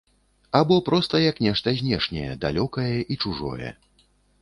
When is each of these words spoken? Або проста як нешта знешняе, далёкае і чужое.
Або 0.59 0.77
проста 0.87 1.21
як 1.25 1.43
нешта 1.49 1.75
знешняе, 1.83 2.31
далёкае 2.49 2.91
і 3.11 3.23
чужое. 3.27 3.69